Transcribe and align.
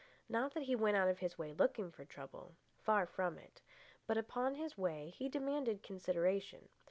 Not 0.27 0.55
that 0.55 0.63
he 0.63 0.75
went 0.75 0.97
out 0.97 1.09
of 1.09 1.19
his 1.19 1.37
way 1.37 1.53
looking 1.53 1.91
for 1.91 2.05
trouble. 2.05 2.55
Far 2.79 3.05
from 3.05 3.37
it. 3.37 3.61
But 4.07 4.17
upon 4.17 4.55
his 4.55 4.75
way 4.75 5.11
he 5.11 5.29
demanded 5.29 5.83
consideration. 5.83 6.69